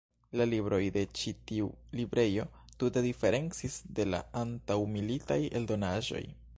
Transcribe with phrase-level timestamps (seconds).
[0.39, 1.67] La libroj de ĉi tiu
[2.01, 2.47] librejo
[2.83, 6.29] tute diferencis de la antaŭmilitaj eldonaĵoj.